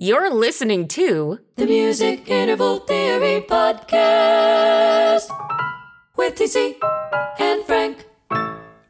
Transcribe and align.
You're 0.00 0.32
listening 0.32 0.86
to 0.94 1.40
the 1.56 1.66
Music 1.66 2.28
Interval 2.28 2.78
Theory 2.78 3.40
Podcast 3.40 5.26
with 6.16 6.36
TC 6.36 6.76
and 7.40 7.64
Frank. 7.64 8.06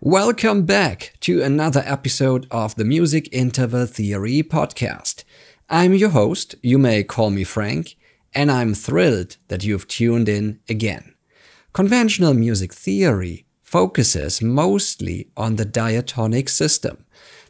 Welcome 0.01 0.67
back 0.67 1.15
to 1.21 1.43
another 1.43 1.83
episode 1.87 2.47
of 2.51 2.75
the 2.75 2.85
Music 2.85 3.27
Interval 3.33 3.87
Theory 3.87 4.43
Podcast. 4.43 5.25
I'm 5.71 5.95
your 5.95 6.11
host, 6.11 6.57
you 6.63 6.77
may 6.77 7.03
call 7.05 7.31
me 7.31 7.43
Frank, 7.43 7.97
and 8.35 8.53
I'm 8.53 8.75
thrilled 8.75 9.39
that 9.49 9.65
you've 9.65 9.89
tuned 9.89 10.29
in 10.29 10.61
again. 10.69 11.15
Conventional 11.73 12.35
music 12.35 12.75
theory 12.75 13.47
focuses 13.63 14.43
mostly 14.43 15.31
on 15.39 15.57
the 15.57 15.65
diatonic 15.65 16.51
system. 16.51 17.07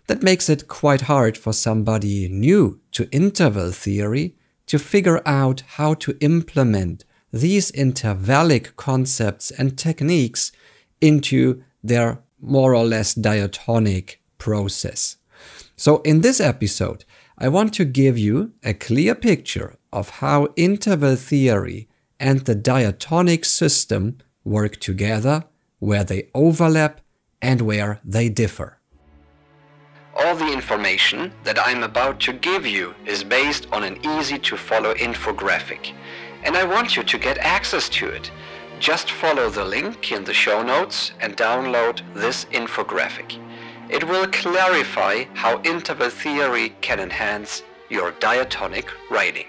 That 0.09 0.22
makes 0.22 0.48
it 0.48 0.68
quite 0.68 1.02
hard 1.02 1.36
for 1.36 1.52
somebody 1.52 2.29
new 2.29 2.80
to 2.93 3.09
interval 3.11 3.72
theory 3.72 4.34
to 4.66 4.79
figure 4.79 5.20
out 5.27 5.62
how 5.77 5.95
to 5.95 6.16
implement 6.20 7.05
these 7.30 7.70
intervallic 7.73 8.74
concepts 8.77 9.50
and 9.50 9.77
techniques 9.77 10.50
into 11.00 11.62
their 11.84 12.20
more 12.41 12.74
or 12.74 12.84
less 12.84 13.14
diatonic 13.14 14.23
process. 14.38 15.16
So, 15.77 15.98
in 16.02 16.22
this 16.22 16.41
episode, 16.41 17.05
I 17.36 17.48
want 17.48 17.75
to 17.75 17.84
give 17.84 18.16
you 18.16 18.52
a 18.64 18.72
clear 18.72 19.14
picture 19.14 19.77
of 19.92 20.09
how 20.20 20.48
interval 20.56 21.16
theory 21.16 21.86
and 22.19 22.41
the 22.41 22.55
diatonic 22.55 23.45
system 23.45 24.19
work 24.42 24.80
together, 24.80 25.45
where 25.78 26.02
they 26.02 26.30
overlap, 26.34 27.02
and 27.42 27.61
where 27.61 28.00
they 28.05 28.28
differ. 28.28 28.77
All 30.20 30.34
the 30.34 30.52
information 30.52 31.32
that 31.45 31.64
I'm 31.64 31.84
about 31.84 32.18
to 32.20 32.32
give 32.32 32.66
you 32.66 32.92
is 33.06 33.22
based 33.22 33.68
on 33.70 33.84
an 33.84 34.04
easy 34.04 34.36
to 34.41 34.56
follow 34.56 34.92
infographic, 34.94 35.92
and 36.42 36.56
I 36.56 36.64
want 36.64 36.96
you 36.96 37.04
to 37.04 37.18
get 37.18 37.38
access 37.38 37.88
to 37.91 38.08
it. 38.08 38.33
Just 38.80 39.12
follow 39.12 39.48
the 39.48 39.64
link 39.64 40.10
in 40.10 40.25
the 40.25 40.34
show 40.34 40.60
notes 40.62 41.12
and 41.20 41.36
download 41.36 42.02
this 42.14 42.47
infographic. 42.47 43.38
It 43.88 44.08
will 44.08 44.27
clarify 44.27 45.25
how 45.34 45.62
interval 45.62 46.10
theory 46.10 46.75
can 46.80 46.98
enhance 46.98 47.62
your 47.88 48.10
diatonic 48.19 48.86
writing. 49.10 49.47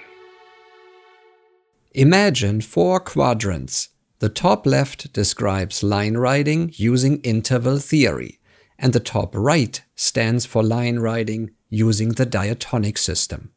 Imagine 1.93 2.61
four 2.61 2.99
quadrants. 2.99 3.89
The 4.19 4.29
top 4.29 4.67
left 4.67 5.13
describes 5.13 5.81
line 5.81 6.15
writing 6.15 6.71
using 6.75 7.21
interval 7.21 7.79
theory, 7.79 8.38
and 8.79 8.93
the 8.93 8.99
top 8.99 9.35
right 9.35 9.83
stands 9.95 10.45
for 10.45 10.63
line 10.63 10.99
writing 10.99 11.51
using 11.69 12.09
the 12.09 12.25
diatonic 12.25 12.97
system. 12.97 13.51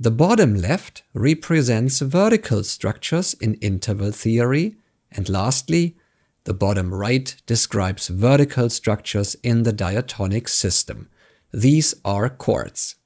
The 0.00 0.10
bottom 0.10 0.54
left 0.54 1.02
represents 1.14 2.00
vertical 2.00 2.64
structures 2.64 3.34
in 3.34 3.54
interval 3.54 4.10
theory, 4.10 4.76
and 5.12 5.28
lastly, 5.28 5.96
the 6.44 6.54
bottom 6.54 6.92
right 6.92 7.34
describes 7.46 8.08
vertical 8.08 8.68
structures 8.70 9.36
in 9.42 9.62
the 9.62 9.72
diatonic 9.72 10.48
system. 10.48 11.08
These 11.52 11.94
are 12.04 12.28
chords. 12.28 12.96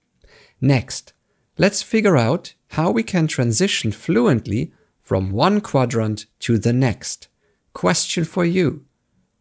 Next, 0.60 1.12
let's 1.58 1.82
figure 1.82 2.16
out 2.16 2.54
how 2.68 2.90
we 2.90 3.02
can 3.02 3.26
transition 3.26 3.92
fluently 3.92 4.72
from 5.00 5.30
one 5.30 5.60
quadrant 5.60 6.26
to 6.40 6.58
the 6.58 6.72
next. 6.72 7.28
Question 7.72 8.24
for 8.24 8.44
you. 8.44 8.84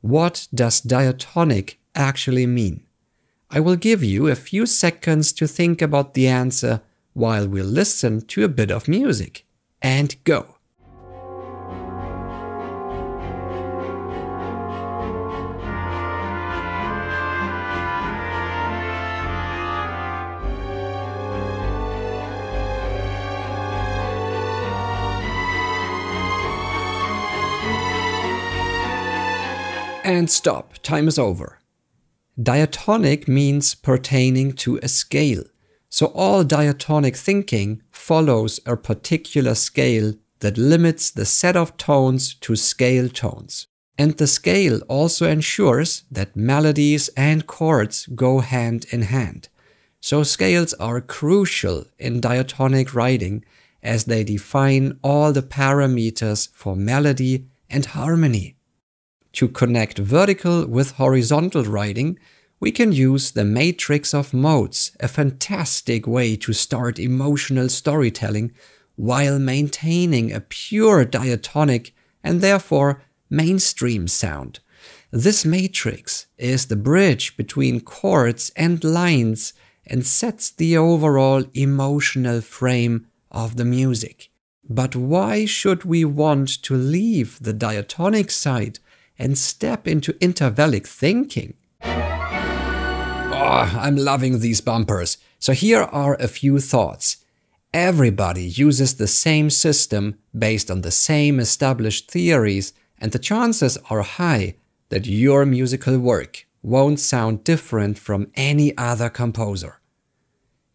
What 0.01 0.47
does 0.53 0.81
diatonic 0.81 1.79
actually 1.99 2.47
mean? 2.47 2.83
I 3.51 3.59
will 3.59 3.75
give 3.75 4.03
you 4.03 4.27
a 4.27 4.35
few 4.35 4.65
seconds 4.65 5.33
to 5.33 5.47
think 5.47 5.81
about 5.81 6.13
the 6.13 6.27
answer 6.27 6.81
while 7.13 7.47
we 7.47 7.61
listen 7.61 8.21
to 8.21 8.43
a 8.43 8.47
bit 8.47 8.71
of 8.71 8.87
music. 8.87 9.45
And 9.81 10.15
go! 10.23 10.55
And 30.03 30.29
stop, 30.29 30.73
time 30.81 31.07
is 31.07 31.19
over. 31.19 31.58
Diatonic 32.41 33.27
means 33.27 33.75
pertaining 33.75 34.53
to 34.53 34.79
a 34.81 34.87
scale. 34.87 35.43
So 35.89 36.05
all 36.07 36.45
diatonic 36.45 37.17
thinking 37.17 37.81
follows 37.91 38.59
a 38.65 38.77
particular 38.77 39.55
scale 39.55 40.13
that 40.39 40.57
limits 40.57 41.11
the 41.11 41.25
set 41.25 41.57
of 41.57 41.75
tones 41.75 42.35
to 42.35 42.55
scale 42.55 43.09
tones. 43.09 43.67
And 43.97 44.15
the 44.15 44.27
scale 44.27 44.79
also 44.87 45.27
ensures 45.27 46.03
that 46.09 46.37
melodies 46.37 47.09
and 47.17 47.45
chords 47.45 48.05
go 48.15 48.39
hand 48.39 48.85
in 48.91 49.01
hand. 49.01 49.49
So 49.99 50.23
scales 50.23 50.73
are 50.75 51.01
crucial 51.01 51.87
in 51.97 52.21
diatonic 52.21 52.95
writing 52.95 53.43
as 53.83 54.05
they 54.05 54.23
define 54.23 54.97
all 55.03 55.33
the 55.33 55.41
parameters 55.41 56.47
for 56.53 56.75
melody 56.77 57.47
and 57.69 57.85
harmony. 57.85 58.55
To 59.33 59.47
connect 59.47 59.99
vertical 59.99 60.65
with 60.65 60.91
horizontal 60.91 61.63
writing, 61.63 62.19
we 62.59 62.71
can 62.71 62.91
use 62.91 63.31
the 63.31 63.45
matrix 63.45 64.13
of 64.13 64.33
modes, 64.33 64.91
a 64.99 65.07
fantastic 65.07 66.05
way 66.05 66.35
to 66.37 66.51
start 66.51 66.99
emotional 66.99 67.69
storytelling 67.69 68.51
while 68.95 69.39
maintaining 69.39 70.31
a 70.33 70.41
pure 70.41 71.05
diatonic 71.05 71.93
and 72.23 72.41
therefore 72.41 73.01
mainstream 73.29 74.07
sound. 74.07 74.59
This 75.11 75.45
matrix 75.45 76.27
is 76.37 76.65
the 76.65 76.75
bridge 76.75 77.37
between 77.37 77.81
chords 77.81 78.51
and 78.55 78.83
lines 78.83 79.53
and 79.85 80.05
sets 80.05 80.51
the 80.51 80.77
overall 80.77 81.45
emotional 81.53 82.41
frame 82.41 83.07
of 83.31 83.55
the 83.55 83.65
music. 83.65 84.29
But 84.69 84.95
why 84.95 85.45
should 85.45 85.83
we 85.83 86.05
want 86.05 86.61
to 86.63 86.75
leave 86.75 87.39
the 87.41 87.53
diatonic 87.53 88.29
side 88.29 88.79
and 89.19 89.37
step 89.37 89.87
into 89.87 90.13
intervallic 90.13 90.87
thinking. 90.87 91.53
Oh, 93.41 93.77
I'm 93.77 93.97
loving 93.97 94.39
these 94.39 94.61
bumpers. 94.61 95.17
So 95.37 95.53
here 95.53 95.83
are 95.83 96.15
a 96.15 96.27
few 96.27 96.59
thoughts. 96.59 97.17
Everybody 97.73 98.45
uses 98.45 98.95
the 98.95 99.07
same 99.07 99.49
system 99.49 100.17
based 100.37 100.71
on 100.71 100.81
the 100.81 100.91
same 100.91 101.39
established 101.39 102.09
theories, 102.09 102.73
and 102.97 103.11
the 103.11 103.19
chances 103.19 103.77
are 103.89 104.01
high 104.01 104.55
that 104.89 105.05
your 105.05 105.45
musical 105.45 105.99
work 105.99 106.47
won't 106.63 106.99
sound 106.99 107.43
different 107.43 107.99
from 107.99 108.31
any 108.35 108.75
other 108.77 109.09
composer. 109.09 109.79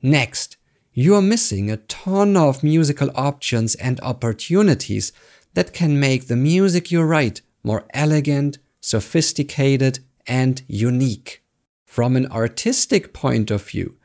Next, 0.00 0.56
you're 0.92 1.22
missing 1.22 1.70
a 1.70 1.78
ton 1.78 2.36
of 2.36 2.62
musical 2.62 3.10
options 3.16 3.74
and 3.74 4.00
opportunities 4.00 5.12
that 5.54 5.72
can 5.72 5.98
make 5.98 6.28
the 6.28 6.36
music 6.36 6.92
you 6.92 7.02
write 7.02 7.42
more 7.64 7.84
elegant, 7.92 8.58
sophisticated, 8.80 9.98
and 10.26 10.62
unique. 10.68 11.42
From 11.86 12.16
an 12.16 12.30
artistic 12.30 13.12
point 13.12 13.50
of 13.50 13.66
view, 13.66 13.96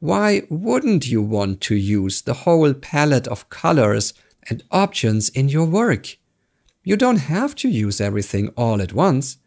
why 0.00 0.42
wouldn't 0.48 1.08
you 1.08 1.20
want 1.20 1.60
to 1.62 1.74
use 1.74 2.22
the 2.22 2.34
whole 2.44 2.72
palette 2.72 3.26
of 3.26 3.50
colors 3.50 4.14
and 4.48 4.62
options 4.70 5.28
in 5.28 5.48
your 5.48 5.66
work? 5.66 6.16
You 6.84 6.96
don't 6.96 7.28
have 7.36 7.54
to 7.56 7.68
use 7.68 8.00
everything 8.00 8.48
all 8.56 8.80
at 8.80 8.92
once, 8.92 9.38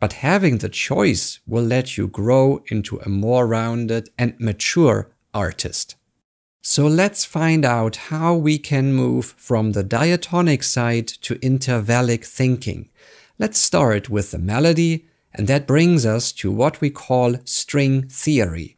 but 0.00 0.14
having 0.14 0.58
the 0.58 0.68
choice 0.68 1.40
will 1.46 1.62
let 1.62 1.98
you 1.98 2.08
grow 2.08 2.62
into 2.70 2.98
a 2.98 3.08
more 3.08 3.46
rounded 3.46 4.08
and 4.16 4.34
mature 4.40 5.10
artist. 5.34 5.96
So 6.62 6.86
let's 6.86 7.24
find 7.24 7.64
out 7.64 7.96
how 7.96 8.34
we 8.34 8.58
can 8.58 8.92
move 8.92 9.34
from 9.36 9.72
the 9.72 9.82
diatonic 9.82 10.62
side 10.62 11.08
to 11.22 11.36
intervallic 11.36 12.24
thinking 12.24 12.88
Let's 13.40 13.60
start 13.60 14.10
with 14.10 14.32
the 14.32 14.38
melody, 14.38 15.06
and 15.32 15.46
that 15.46 15.68
brings 15.68 16.04
us 16.04 16.32
to 16.32 16.50
what 16.50 16.80
we 16.80 16.90
call 16.90 17.36
string 17.44 18.08
theory. 18.08 18.76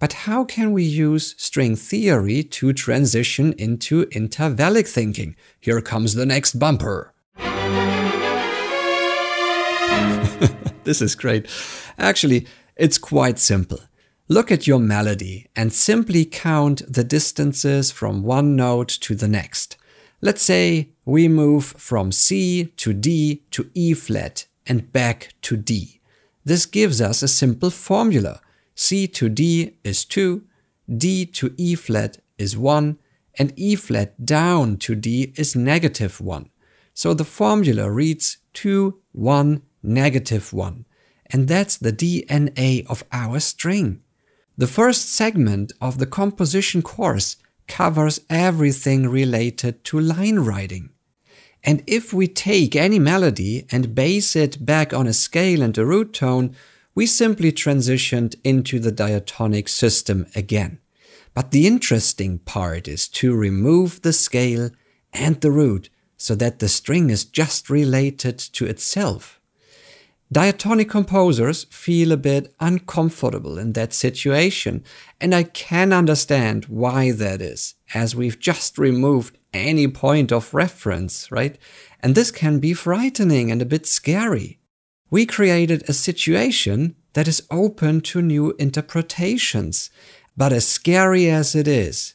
But 0.00 0.24
how 0.24 0.42
can 0.42 0.72
we 0.72 0.82
use 0.82 1.36
string 1.38 1.76
theory 1.76 2.42
to 2.42 2.72
transition 2.72 3.52
into 3.52 4.06
intervallic 4.06 4.88
thinking? 4.88 5.36
Here 5.60 5.80
comes 5.80 6.14
the 6.14 6.26
next 6.26 6.58
bumper. 6.58 7.14
this 10.82 11.00
is 11.00 11.14
great. 11.14 11.46
Actually, 11.96 12.48
it's 12.74 12.98
quite 12.98 13.38
simple. 13.38 13.78
Look 14.26 14.50
at 14.50 14.66
your 14.66 14.80
melody 14.80 15.46
and 15.54 15.72
simply 15.72 16.24
count 16.24 16.82
the 16.92 17.04
distances 17.04 17.92
from 17.92 18.24
one 18.24 18.56
note 18.56 18.88
to 19.02 19.14
the 19.14 19.28
next. 19.28 19.76
Let's 20.20 20.42
say 20.42 20.90
we 21.10 21.26
move 21.26 21.64
from 21.64 22.12
C 22.12 22.66
to 22.76 22.92
D 22.92 23.42
to 23.50 23.68
E 23.74 23.94
flat 23.94 24.46
and 24.64 24.92
back 24.92 25.34
to 25.42 25.56
D. 25.56 26.00
This 26.44 26.66
gives 26.66 27.00
us 27.00 27.20
a 27.22 27.28
simple 27.28 27.70
formula. 27.70 28.40
C 28.76 29.08
to 29.08 29.28
D 29.28 29.76
is 29.82 30.04
2, 30.04 30.44
D 30.96 31.26
to 31.26 31.52
E 31.56 31.74
flat 31.74 32.18
is 32.38 32.56
1 32.56 32.96
and 33.38 33.52
E 33.56 33.74
flat 33.74 34.24
down 34.24 34.76
to 34.78 34.94
D 34.94 35.32
is 35.36 35.56
negative 35.56 36.20
1. 36.20 36.48
So 36.94 37.12
the 37.12 37.24
formula 37.24 37.90
reads 37.90 38.38
2, 38.54 38.96
1, 39.10 39.62
negative 39.82 40.52
1. 40.52 40.84
And 41.26 41.48
that's 41.48 41.76
the 41.76 41.92
DNA 41.92 42.86
of 42.86 43.02
our 43.10 43.40
string. 43.40 44.00
The 44.56 44.68
first 44.68 45.12
segment 45.12 45.72
of 45.80 45.98
the 45.98 46.06
composition 46.06 46.82
course 46.82 47.36
covers 47.66 48.20
everything 48.30 49.08
related 49.08 49.82
to 49.86 49.98
line 49.98 50.38
writing. 50.38 50.90
And 51.62 51.82
if 51.86 52.12
we 52.12 52.26
take 52.26 52.74
any 52.74 52.98
melody 52.98 53.66
and 53.70 53.94
base 53.94 54.34
it 54.34 54.64
back 54.64 54.94
on 54.94 55.06
a 55.06 55.12
scale 55.12 55.62
and 55.62 55.76
a 55.76 55.84
root 55.84 56.12
tone, 56.12 56.54
we 56.94 57.06
simply 57.06 57.52
transitioned 57.52 58.34
into 58.44 58.78
the 58.78 58.92
diatonic 58.92 59.68
system 59.68 60.26
again. 60.34 60.78
But 61.34 61.50
the 61.50 61.66
interesting 61.66 62.38
part 62.40 62.88
is 62.88 63.08
to 63.08 63.34
remove 63.34 64.02
the 64.02 64.12
scale 64.12 64.70
and 65.12 65.40
the 65.40 65.50
root 65.50 65.90
so 66.16 66.34
that 66.34 66.58
the 66.58 66.68
string 66.68 67.10
is 67.10 67.24
just 67.24 67.70
related 67.70 68.38
to 68.38 68.66
itself. 68.66 69.40
Diatonic 70.32 70.88
composers 70.88 71.64
feel 71.64 72.12
a 72.12 72.16
bit 72.16 72.54
uncomfortable 72.60 73.58
in 73.58 73.72
that 73.72 73.92
situation, 73.92 74.84
and 75.20 75.34
I 75.34 75.42
can 75.42 75.92
understand 75.92 76.66
why 76.66 77.10
that 77.10 77.42
is, 77.42 77.74
as 77.94 78.14
we've 78.14 78.38
just 78.38 78.78
removed 78.78 79.38
any 79.52 79.88
point 79.88 80.32
of 80.32 80.54
reference, 80.54 81.30
right? 81.30 81.58
And 82.00 82.14
this 82.14 82.30
can 82.30 82.58
be 82.60 82.74
frightening 82.74 83.50
and 83.50 83.60
a 83.60 83.66
bit 83.66 83.86
scary. 83.86 84.60
We 85.10 85.26
created 85.26 85.88
a 85.88 85.92
situation 85.92 86.94
that 87.14 87.26
is 87.28 87.42
open 87.50 88.00
to 88.02 88.22
new 88.22 88.52
interpretations, 88.58 89.90
but 90.36 90.52
as 90.52 90.66
scary 90.66 91.28
as 91.28 91.54
it 91.54 91.66
is, 91.66 92.14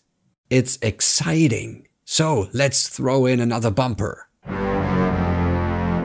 it's 0.49 0.77
exciting. 0.81 1.87
So 2.05 2.49
let's 2.53 2.87
throw 2.87 3.25
in 3.25 3.39
another 3.39 3.71
bumper. 3.71 4.27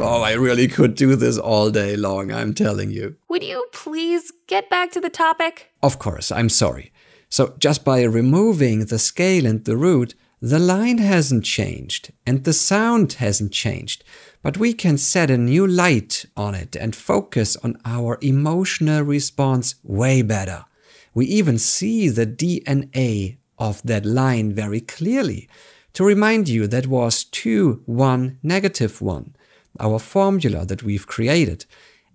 Oh, 0.02 0.22
I 0.22 0.32
really 0.32 0.66
could 0.66 0.94
do 0.94 1.14
this 1.14 1.36
all 1.36 1.70
day 1.70 1.94
long, 1.94 2.32
I'm 2.32 2.54
telling 2.54 2.90
you. 2.90 3.16
Would 3.28 3.44
you 3.44 3.66
please 3.72 4.32
get 4.46 4.70
back 4.70 4.90
to 4.92 5.00
the 5.00 5.10
topic? 5.10 5.70
Of 5.82 5.98
course, 5.98 6.32
I'm 6.32 6.48
sorry. 6.48 6.90
So, 7.28 7.54
just 7.58 7.84
by 7.84 8.02
removing 8.02 8.86
the 8.86 8.98
scale 8.98 9.46
and 9.46 9.64
the 9.64 9.76
root, 9.76 10.14
the 10.40 10.58
line 10.58 10.98
hasn't 10.98 11.44
changed 11.44 12.12
and 12.26 12.44
the 12.44 12.52
sound 12.52 13.14
hasn't 13.14 13.52
changed, 13.52 14.02
but 14.42 14.56
we 14.56 14.72
can 14.72 14.96
set 14.96 15.30
a 15.30 15.36
new 15.36 15.66
light 15.66 16.24
on 16.36 16.54
it 16.54 16.76
and 16.76 16.96
focus 16.96 17.56
on 17.62 17.78
our 17.84 18.18
emotional 18.22 19.02
response 19.02 19.74
way 19.82 20.22
better. 20.22 20.64
We 21.12 21.26
even 21.26 21.58
see 21.58 22.08
the 22.08 22.26
DNA 22.26 23.36
of 23.58 23.82
that 23.82 24.06
line 24.06 24.54
very 24.54 24.80
clearly. 24.80 25.48
To 25.94 26.04
remind 26.04 26.48
you, 26.48 26.66
that 26.68 26.86
was 26.86 27.24
2, 27.24 27.82
1, 27.84 28.38
negative 28.42 29.02
1 29.02 29.34
our 29.78 29.98
formula 29.98 30.64
that 30.66 30.82
we've 30.82 31.06
created. 31.06 31.64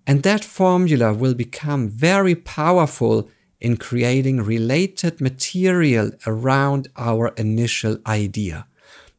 And 0.06 0.22
that 0.22 0.44
formula 0.44 1.12
will 1.12 1.34
become 1.34 1.88
very 1.88 2.34
powerful 2.34 3.28
in 3.60 3.76
creating 3.76 4.42
related 4.42 5.20
material 5.20 6.10
around 6.26 6.88
our 6.96 7.28
initial 7.36 7.98
idea. 8.06 8.66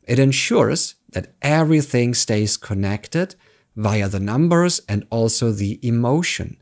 It 0.04 0.20
ensures 0.20 0.96
that 1.12 1.34
everything 1.42 2.14
stays 2.14 2.58
connected 2.58 3.36
via 3.76 4.08
the 4.08 4.20
numbers 4.20 4.82
and 4.88 5.06
also 5.10 5.52
the 5.52 5.80
emotion. 5.86 6.58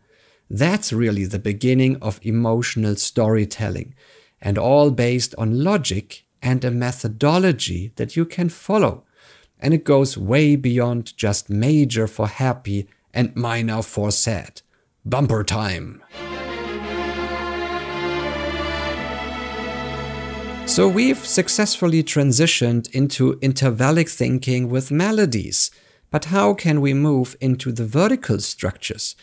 That's 0.49 0.93
really 0.93 1.25
the 1.25 1.39
beginning 1.39 1.97
of 2.01 2.19
emotional 2.21 2.95
storytelling, 2.95 3.95
and 4.41 4.57
all 4.57 4.91
based 4.91 5.33
on 5.37 5.63
logic 5.63 6.25
and 6.41 6.63
a 6.63 6.71
methodology 6.71 7.91
that 7.95 8.15
you 8.15 8.25
can 8.25 8.49
follow 8.49 9.05
and 9.59 9.73
it 9.73 9.83
goes 9.83 10.17
way 10.17 10.55
beyond 10.55 11.15
just 11.17 11.49
major 11.49 12.07
for 12.07 12.27
happy 12.27 12.87
and 13.13 13.35
minor 13.35 13.81
for 13.81 14.11
sad. 14.11 14.61
Bumper 15.05 15.43
time! 15.43 16.03
So 20.65 20.87
we've 20.89 21.25
successfully 21.25 22.03
transitioned 22.03 22.89
into 22.91 23.35
intervallic 23.37 24.09
thinking 24.09 24.69
with 24.69 24.91
melodies. 24.91 25.71
But 26.11 26.25
how 26.25 26.53
can 26.53 26.81
we 26.81 26.93
move 26.93 27.35
into 27.39 27.71
the 27.71 27.85
vertical 27.85 28.39
structures? 28.39 29.15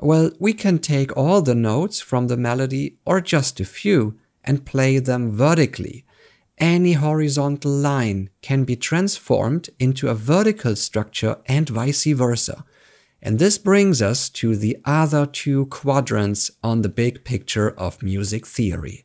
Well, 0.00 0.30
we 0.38 0.52
can 0.52 0.78
take 0.78 1.16
all 1.16 1.42
the 1.42 1.54
notes 1.54 2.00
from 2.00 2.28
the 2.28 2.36
melody 2.36 2.98
or 3.04 3.20
just 3.20 3.60
a 3.60 3.64
few 3.64 4.18
and 4.44 4.66
play 4.66 4.98
them 4.98 5.32
vertically 5.32 6.04
any 6.60 6.94
horizontal 6.94 7.70
line 7.70 8.30
can 8.42 8.64
be 8.64 8.76
transformed 8.76 9.70
into 9.78 10.08
a 10.08 10.14
vertical 10.14 10.74
structure 10.76 11.36
and 11.46 11.68
vice 11.68 12.04
versa. 12.04 12.64
And 13.22 13.38
this 13.38 13.58
brings 13.58 14.00
us 14.00 14.28
to 14.30 14.56
the 14.56 14.78
other 14.84 15.26
two 15.26 15.66
quadrants 15.66 16.50
on 16.62 16.82
the 16.82 16.88
big 16.88 17.24
picture 17.24 17.70
of 17.70 18.02
music 18.02 18.46
theory. 18.46 19.04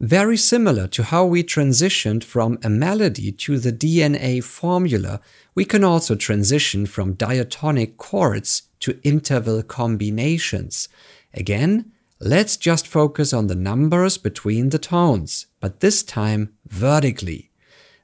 Very 0.00 0.36
similar 0.36 0.88
to 0.88 1.02
how 1.02 1.26
we 1.26 1.44
transitioned 1.44 2.24
from 2.24 2.58
a 2.62 2.70
melody 2.70 3.30
to 3.32 3.58
the 3.58 3.72
DNA 3.72 4.42
formula, 4.42 5.20
we 5.54 5.64
can 5.64 5.84
also 5.84 6.14
transition 6.14 6.86
from 6.86 7.12
diatonic 7.14 7.98
chords 7.98 8.62
to 8.80 8.98
interval 9.02 9.62
combinations. 9.62 10.88
Again, 11.34 11.92
Let's 12.22 12.58
just 12.58 12.86
focus 12.86 13.32
on 13.32 13.46
the 13.46 13.54
numbers 13.54 14.18
between 14.18 14.68
the 14.68 14.78
tones, 14.78 15.46
but 15.58 15.80
this 15.80 16.02
time 16.02 16.52
vertically. 16.66 17.50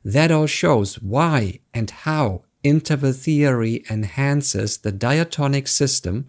That 0.02 0.30
all 0.30 0.46
shows 0.46 0.94
why 1.02 1.60
and 1.74 1.90
how 1.90 2.44
interval 2.62 3.12
theory 3.12 3.84
enhances 3.90 4.78
the 4.78 4.90
diatonic 4.90 5.68
system 5.68 6.28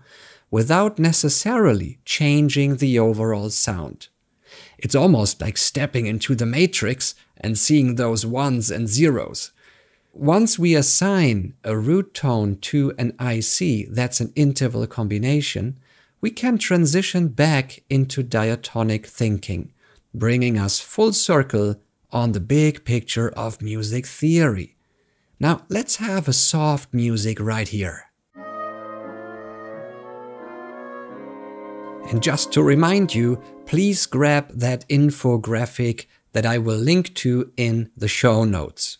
without 0.51 0.99
necessarily 0.99 1.99
changing 2.03 2.77
the 2.77 2.99
overall 2.99 3.49
sound. 3.51 4.09
It's 4.77 4.95
almost 4.95 5.41
like 5.41 5.57
stepping 5.57 6.05
into 6.05 6.35
the 6.35 6.45
matrix 6.45 7.15
and 7.37 7.57
seeing 7.57 7.95
those 7.95 8.25
ones 8.25 8.71
and 8.71 8.87
zeros. 8.87 9.51
Once 10.13 10.57
we 10.57 10.73
assign 10.73 11.53
a 11.63 11.77
root 11.77 12.13
tone 12.13 12.57
to 12.57 12.93
an 12.97 13.13
IC, 13.19 13.87
that's 13.91 14.19
an 14.19 14.33
interval 14.35 14.87
combination, 14.87 15.77
we 16.21 16.31
can 16.31 16.57
transition 16.57 17.27
back 17.27 17.83
into 17.89 18.23
diatonic 18.23 19.05
thinking, 19.05 19.71
bringing 20.13 20.57
us 20.57 20.79
full 20.79 21.13
circle 21.13 21.75
on 22.11 22.31
the 22.31 22.39
big 22.39 22.83
picture 22.83 23.29
of 23.29 23.61
music 23.61 24.07
theory. 24.07 24.75
Now, 25.39 25.65
let's 25.69 25.97
have 25.97 26.27
a 26.27 26.33
soft 26.33 26.93
music 26.93 27.39
right 27.39 27.67
here. 27.67 28.06
And 32.09 32.23
just 32.23 32.53
to 32.53 32.63
remind 32.63 33.13
you, 33.13 33.41
please 33.65 34.05
grab 34.05 34.49
that 34.53 34.87
infographic 34.87 36.05
that 36.31 36.45
I 36.45 36.57
will 36.57 36.77
link 36.77 37.13
to 37.15 37.51
in 37.57 37.91
the 37.97 38.07
show 38.07 38.45
notes. 38.45 38.99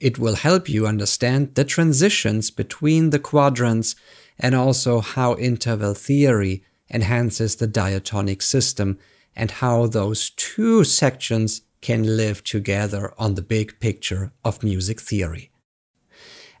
It 0.00 0.18
will 0.18 0.34
help 0.34 0.68
you 0.68 0.86
understand 0.86 1.54
the 1.54 1.64
transitions 1.64 2.50
between 2.50 3.08
the 3.08 3.18
quadrants 3.18 3.96
and 4.38 4.54
also 4.54 5.00
how 5.00 5.36
interval 5.36 5.94
theory 5.94 6.62
enhances 6.90 7.56
the 7.56 7.66
diatonic 7.66 8.42
system 8.42 8.98
and 9.34 9.50
how 9.50 9.86
those 9.86 10.28
two 10.30 10.84
sections 10.84 11.62
can 11.80 12.16
live 12.18 12.44
together 12.44 13.14
on 13.18 13.34
the 13.34 13.42
big 13.42 13.80
picture 13.80 14.32
of 14.44 14.62
music 14.62 15.00
theory. 15.00 15.50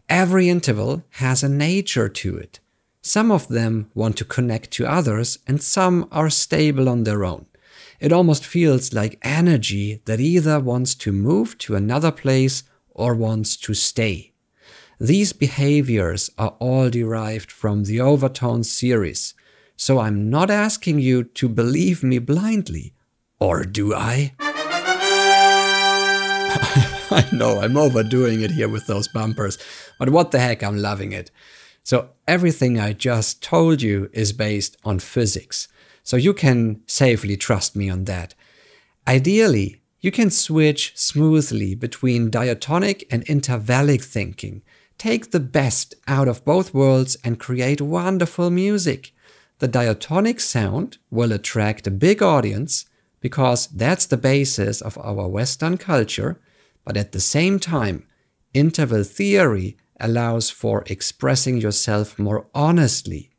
Every 0.08 0.48
interval 0.48 1.02
has 1.10 1.42
a 1.42 1.48
nature 1.48 2.08
to 2.08 2.38
it. 2.38 2.60
Some 3.06 3.30
of 3.30 3.46
them 3.46 3.88
want 3.94 4.16
to 4.16 4.24
connect 4.24 4.72
to 4.72 4.84
others, 4.84 5.38
and 5.46 5.62
some 5.62 6.08
are 6.10 6.28
stable 6.28 6.88
on 6.88 7.04
their 7.04 7.24
own. 7.24 7.46
It 8.00 8.10
almost 8.12 8.44
feels 8.44 8.92
like 8.92 9.20
energy 9.22 10.02
that 10.06 10.18
either 10.18 10.58
wants 10.58 10.96
to 10.96 11.12
move 11.12 11.56
to 11.58 11.76
another 11.76 12.10
place 12.10 12.64
or 12.90 13.14
wants 13.14 13.56
to 13.58 13.74
stay. 13.74 14.32
These 14.98 15.32
behaviors 15.32 16.30
are 16.36 16.56
all 16.58 16.90
derived 16.90 17.52
from 17.52 17.84
the 17.84 18.00
overtone 18.00 18.64
series, 18.64 19.34
so 19.76 20.00
I'm 20.00 20.28
not 20.28 20.50
asking 20.50 20.98
you 20.98 21.22
to 21.22 21.48
believe 21.48 22.02
me 22.02 22.18
blindly. 22.18 22.92
Or 23.38 23.62
do 23.62 23.94
I? 23.94 24.32
I 27.20 27.24
know 27.32 27.60
I'm 27.60 27.76
overdoing 27.76 28.40
it 28.40 28.50
here 28.50 28.68
with 28.68 28.88
those 28.88 29.06
bumpers, 29.06 29.58
but 29.96 30.10
what 30.10 30.32
the 30.32 30.40
heck, 30.40 30.64
I'm 30.64 30.78
loving 30.78 31.12
it. 31.12 31.30
So, 31.86 32.08
everything 32.26 32.80
I 32.80 32.94
just 32.94 33.40
told 33.44 33.80
you 33.80 34.10
is 34.12 34.32
based 34.32 34.76
on 34.84 34.98
physics, 34.98 35.68
so 36.02 36.16
you 36.16 36.34
can 36.34 36.80
safely 36.88 37.36
trust 37.36 37.76
me 37.76 37.88
on 37.88 38.06
that. 38.06 38.34
Ideally, 39.06 39.82
you 40.00 40.10
can 40.10 40.32
switch 40.32 40.94
smoothly 40.96 41.76
between 41.76 42.28
diatonic 42.28 43.06
and 43.08 43.24
intervallic 43.26 44.02
thinking 44.02 44.62
Take 44.98 45.30
the 45.30 45.38
best 45.38 45.94
out 46.08 46.26
of 46.26 46.44
both 46.44 46.74
worlds 46.74 47.16
and 47.22 47.38
create 47.38 47.80
wonderful 47.80 48.50
music. 48.50 49.12
The 49.60 49.68
diatonic 49.68 50.40
sound 50.40 50.98
will 51.12 51.30
attract 51.30 51.86
a 51.86 51.92
big 51.92 52.20
audience, 52.20 52.86
because 53.20 53.68
that's 53.68 54.06
the 54.06 54.16
basis 54.16 54.80
of 54.82 54.98
our 54.98 55.28
Western 55.28 55.78
culture, 55.78 56.40
but 56.84 56.96
at 56.96 57.12
the 57.12 57.20
same 57.20 57.60
time, 57.60 58.08
interval 58.52 59.04
theory 59.04 59.76
allows 60.00 60.50
for 60.50 60.84
expressing 60.86 61.58
yourself 61.58 62.18
more 62.18 62.46
honestly. 62.54 63.30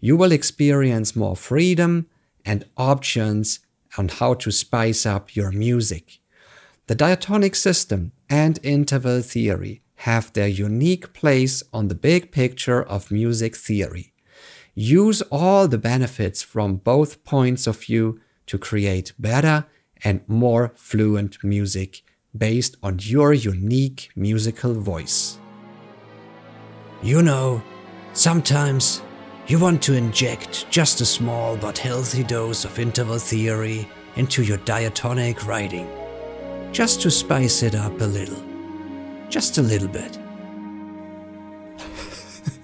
You 0.00 0.16
will 0.16 0.32
experience 0.32 1.16
more 1.16 1.36
freedom 1.36 2.06
and 2.44 2.64
options 2.76 3.60
on 3.96 4.08
how 4.08 4.34
to 4.34 4.50
spice 4.50 5.06
up 5.06 5.34
your 5.34 5.50
music. 5.50 6.20
The 6.86 6.94
diatonic 6.94 7.54
system 7.54 8.12
and 8.28 8.58
interval 8.62 9.22
theory 9.22 9.80
have 9.96 10.32
their 10.32 10.48
unique 10.48 11.14
place 11.14 11.62
on 11.72 11.88
the 11.88 11.94
big 11.94 12.30
picture 12.30 12.82
of 12.82 13.10
music 13.10 13.56
theory. 13.56 14.12
Use 14.74 15.22
all 15.30 15.68
the 15.68 15.78
benefits 15.78 16.42
from 16.42 16.76
both 16.76 17.24
points 17.24 17.66
of 17.66 17.78
view 17.78 18.20
to 18.46 18.58
create 18.58 19.12
better 19.18 19.66
and 20.02 20.20
more 20.28 20.72
fluent 20.74 21.42
music 21.42 22.02
based 22.36 22.76
on 22.82 22.98
your 23.00 23.32
unique 23.32 24.10
musical 24.16 24.74
voice. 24.74 25.38
You 27.04 27.20
know, 27.20 27.62
sometimes 28.14 29.02
you 29.46 29.58
want 29.58 29.82
to 29.82 29.92
inject 29.92 30.70
just 30.70 31.02
a 31.02 31.04
small 31.04 31.54
but 31.54 31.76
healthy 31.76 32.24
dose 32.24 32.64
of 32.64 32.78
interval 32.78 33.18
theory 33.18 33.86
into 34.16 34.42
your 34.42 34.56
diatonic 34.56 35.46
writing, 35.46 35.86
just 36.72 37.02
to 37.02 37.10
spice 37.10 37.62
it 37.62 37.74
up 37.74 38.00
a 38.00 38.06
little. 38.06 38.42
Just 39.28 39.58
a 39.58 39.62
little 39.62 39.88
bit. 39.88 40.18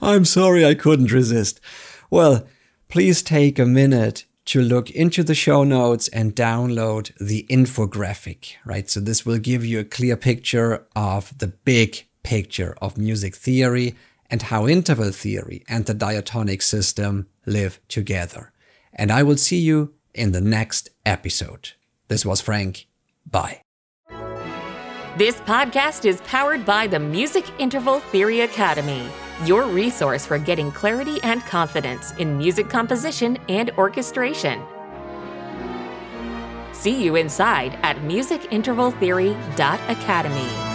I'm 0.00 0.24
sorry 0.24 0.64
I 0.64 0.72
couldn't 0.72 1.12
resist. 1.12 1.60
Well, 2.08 2.46
please 2.88 3.22
take 3.22 3.58
a 3.58 3.66
minute 3.66 4.24
to 4.46 4.62
look 4.62 4.90
into 4.90 5.22
the 5.22 5.34
show 5.34 5.64
notes 5.64 6.08
and 6.08 6.34
download 6.34 7.12
the 7.18 7.44
infographic, 7.50 8.54
right? 8.64 8.88
So 8.88 9.00
this 9.00 9.26
will 9.26 9.36
give 9.36 9.66
you 9.66 9.80
a 9.80 9.84
clear 9.84 10.16
picture 10.16 10.86
of 10.96 11.36
the 11.36 11.48
big 11.48 12.06
picture 12.24 12.74
of 12.82 12.98
music 12.98 13.36
theory 13.36 13.94
and 14.28 14.42
how 14.42 14.66
interval 14.66 15.12
theory 15.12 15.62
and 15.68 15.86
the 15.86 15.94
diatonic 15.94 16.62
system 16.62 17.28
live 17.46 17.78
together. 17.86 18.50
And 18.92 19.12
I 19.12 19.22
will 19.22 19.36
see 19.36 19.58
you 19.58 19.94
in 20.12 20.32
the 20.32 20.40
next 20.40 20.90
episode. 21.06 21.74
This 22.08 22.26
was 22.26 22.40
Frank. 22.40 22.88
Bye. 23.24 23.60
This 25.16 25.36
podcast 25.36 26.04
is 26.04 26.20
powered 26.22 26.66
by 26.66 26.88
the 26.88 26.98
Music 26.98 27.44
Interval 27.60 28.00
Theory 28.00 28.40
Academy, 28.40 29.06
your 29.44 29.66
resource 29.66 30.26
for 30.26 30.38
getting 30.38 30.72
clarity 30.72 31.20
and 31.22 31.40
confidence 31.42 32.10
in 32.16 32.36
music 32.36 32.68
composition 32.68 33.38
and 33.48 33.70
orchestration. 33.78 34.60
See 36.72 37.04
you 37.04 37.14
inside 37.14 37.78
at 37.82 37.98
musicintervaltheory.academy. 37.98 40.73